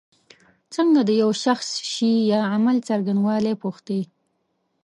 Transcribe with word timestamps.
څنګه 0.73 1.01
د 1.05 1.09
یو 1.21 1.31
شخص 1.43 1.67
شي 1.91 2.11
یا 2.31 2.41
عمل 2.53 2.77
څرنګوالی 2.87 3.53
پوښتی. 3.63 4.01